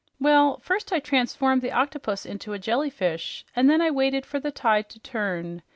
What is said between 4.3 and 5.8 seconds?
the tide to turn.